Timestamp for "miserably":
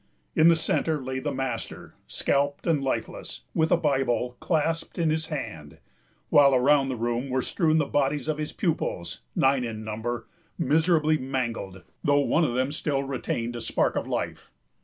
10.57-11.19